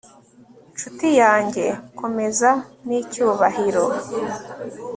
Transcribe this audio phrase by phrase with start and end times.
[0.73, 1.65] nshuti yanjye,
[1.99, 2.49] komeza!
[2.87, 3.83] n'icyubahiro